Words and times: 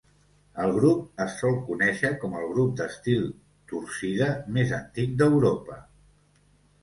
El 0.61 0.71
grup 0.75 1.21
es 1.25 1.33
sol 1.41 1.57
conèixer 1.67 2.09
com 2.23 2.33
el 2.39 2.47
grup 2.53 2.71
d"estil 2.79 3.27
torcida 3.73 4.29
més 4.57 4.73
antic 4.79 5.13
d"Europa. 5.23 5.77